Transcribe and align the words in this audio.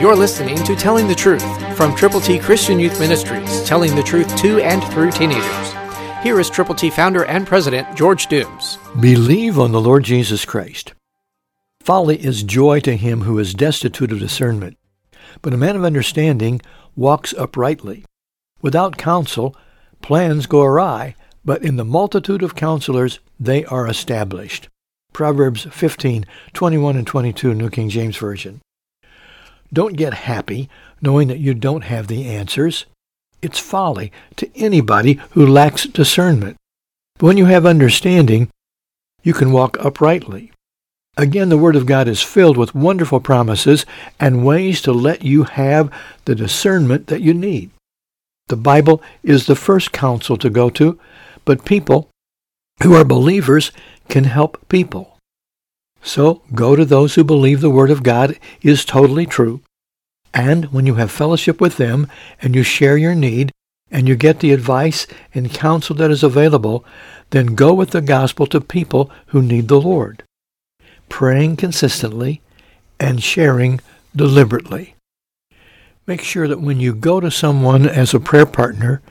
You're 0.00 0.14
listening 0.14 0.62
to 0.62 0.76
Telling 0.76 1.08
the 1.08 1.14
Truth 1.16 1.76
from 1.76 1.92
Triple 1.96 2.20
T 2.20 2.38
Christian 2.38 2.78
Youth 2.78 3.00
Ministries, 3.00 3.64
telling 3.64 3.96
the 3.96 4.02
truth 4.04 4.32
to 4.36 4.60
and 4.60 4.80
through 4.92 5.10
teenagers. 5.10 5.72
Here 6.22 6.38
is 6.38 6.48
Triple 6.48 6.76
T 6.76 6.88
founder 6.88 7.24
and 7.24 7.44
president 7.44 7.96
George 7.96 8.28
Dooms. 8.28 8.78
Believe 9.00 9.58
on 9.58 9.72
the 9.72 9.80
Lord 9.80 10.04
Jesus 10.04 10.44
Christ. 10.44 10.94
Folly 11.80 12.16
is 12.16 12.44
joy 12.44 12.78
to 12.78 12.96
him 12.96 13.22
who 13.22 13.40
is 13.40 13.54
destitute 13.54 14.12
of 14.12 14.20
discernment, 14.20 14.78
but 15.42 15.52
a 15.52 15.56
man 15.56 15.74
of 15.74 15.82
understanding 15.82 16.60
walks 16.94 17.34
uprightly. 17.34 18.04
Without 18.62 18.98
counsel, 18.98 19.56
plans 20.00 20.46
go 20.46 20.62
awry, 20.62 21.16
but 21.44 21.64
in 21.64 21.74
the 21.74 21.84
multitude 21.84 22.44
of 22.44 22.54
counselors 22.54 23.18
they 23.40 23.64
are 23.64 23.88
established. 23.88 24.68
Proverbs 25.12 25.66
15, 25.72 26.24
21 26.52 26.96
and 26.96 27.06
22, 27.06 27.52
New 27.52 27.68
King 27.68 27.88
James 27.88 28.16
Version. 28.16 28.60
Don't 29.72 29.96
get 29.96 30.14
happy 30.14 30.68
knowing 31.00 31.28
that 31.28 31.38
you 31.38 31.54
don't 31.54 31.84
have 31.84 32.06
the 32.06 32.26
answers. 32.26 32.86
It's 33.42 33.58
folly 33.58 34.10
to 34.36 34.50
anybody 34.56 35.20
who 35.30 35.46
lacks 35.46 35.84
discernment. 35.84 36.56
But 37.18 37.26
when 37.26 37.36
you 37.36 37.46
have 37.46 37.66
understanding, 37.66 38.48
you 39.22 39.34
can 39.34 39.52
walk 39.52 39.76
uprightly. 39.84 40.52
Again, 41.16 41.48
the 41.48 41.58
Word 41.58 41.74
of 41.74 41.86
God 41.86 42.06
is 42.06 42.22
filled 42.22 42.56
with 42.56 42.74
wonderful 42.74 43.20
promises 43.20 43.84
and 44.20 44.44
ways 44.44 44.80
to 44.82 44.92
let 44.92 45.24
you 45.24 45.44
have 45.44 45.92
the 46.24 46.34
discernment 46.34 47.08
that 47.08 47.22
you 47.22 47.34
need. 47.34 47.70
The 48.46 48.56
Bible 48.56 49.02
is 49.22 49.46
the 49.46 49.56
first 49.56 49.92
counsel 49.92 50.36
to 50.36 50.48
go 50.48 50.70
to, 50.70 50.98
but 51.44 51.64
people 51.64 52.08
who 52.82 52.94
are 52.94 53.04
believers 53.04 53.72
can 54.08 54.24
help 54.24 54.68
people. 54.68 55.16
So 56.02 56.42
go 56.54 56.76
to 56.76 56.84
those 56.84 57.16
who 57.16 57.24
believe 57.24 57.60
the 57.60 57.68
Word 57.68 57.90
of 57.90 58.04
God 58.04 58.38
is 58.62 58.84
totally 58.84 59.26
true. 59.26 59.60
And 60.34 60.66
when 60.66 60.86
you 60.86 60.94
have 60.94 61.10
fellowship 61.10 61.60
with 61.60 61.76
them 61.76 62.08
and 62.40 62.54
you 62.54 62.62
share 62.62 62.96
your 62.96 63.14
need 63.14 63.52
and 63.90 64.06
you 64.06 64.16
get 64.16 64.40
the 64.40 64.52
advice 64.52 65.06
and 65.34 65.52
counsel 65.52 65.96
that 65.96 66.10
is 66.10 66.22
available, 66.22 66.84
then 67.30 67.54
go 67.54 67.72
with 67.72 67.90
the 67.90 68.00
gospel 68.00 68.46
to 68.46 68.60
people 68.60 69.10
who 69.26 69.42
need 69.42 69.68
the 69.68 69.80
Lord, 69.80 70.22
praying 71.08 71.56
consistently 71.56 72.40
and 73.00 73.22
sharing 73.22 73.80
deliberately. 74.14 74.94
Make 76.06 76.22
sure 76.22 76.48
that 76.48 76.60
when 76.60 76.80
you 76.80 76.94
go 76.94 77.20
to 77.20 77.30
someone 77.30 77.86
as 77.86 78.14
a 78.14 78.20
prayer 78.20 78.46
partner, 78.46 79.02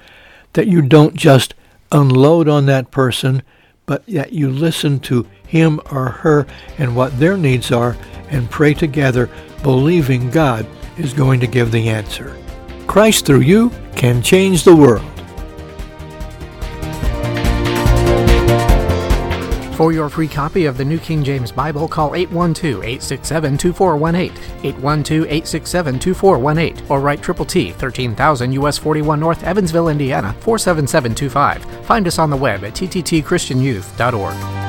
that 0.53 0.67
you 0.67 0.81
don't 0.81 1.15
just 1.15 1.53
unload 1.91 2.47
on 2.47 2.65
that 2.65 2.91
person, 2.91 3.43
but 3.85 4.05
that 4.07 4.33
you 4.33 4.49
listen 4.49 4.99
to 4.99 5.27
him 5.45 5.79
or 5.91 6.09
her 6.09 6.47
and 6.77 6.95
what 6.95 7.19
their 7.19 7.37
needs 7.37 7.71
are 7.71 7.95
and 8.29 8.49
pray 8.49 8.73
together, 8.73 9.29
believing 9.63 10.29
God 10.29 10.65
is 10.97 11.13
going 11.13 11.39
to 11.39 11.47
give 11.47 11.71
the 11.71 11.89
answer. 11.89 12.35
Christ 12.87 13.25
through 13.25 13.41
you 13.41 13.71
can 13.95 14.21
change 14.21 14.63
the 14.63 14.75
world. 14.75 15.05
For 19.77 19.91
your 19.91 20.09
free 20.09 20.27
copy 20.27 20.65
of 20.65 20.75
the 20.75 20.83
New 20.83 20.97
King 20.97 21.23
James 21.23 21.51
Bible, 21.51 21.87
call 21.87 22.13
812-867-2418, 22.13 24.31
812-867-2418, 24.63 26.89
or 26.89 26.99
write 26.99 27.21
Triple 27.21 27.45
T, 27.45 27.73
13,000 27.73 28.53
US 28.53 28.79
41 28.79 29.19
North, 29.19 29.43
Evansville, 29.43 29.89
Indiana, 29.89 30.33
47725. 30.39 31.63
Find 31.85 32.07
us 32.07 32.17
on 32.17 32.31
the 32.31 32.37
web 32.37 32.63
at 32.63 32.73
tttchristianyouth.org. 32.73 34.66